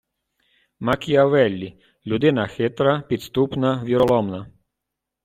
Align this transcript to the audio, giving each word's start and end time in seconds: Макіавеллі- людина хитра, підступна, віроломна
Макіавеллі- 0.79 1.79
людина 2.07 2.47
хитра, 2.47 3.01
підступна, 3.01 3.83
віроломна 3.83 4.51